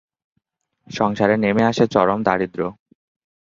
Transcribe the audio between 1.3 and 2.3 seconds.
নেমে আসে চরম